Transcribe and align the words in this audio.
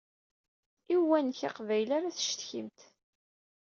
I 0.93 0.95
uwanek 0.99 1.39
aqbayli 1.49 1.93
ara 1.97 2.15
tcetkimt. 2.15 2.79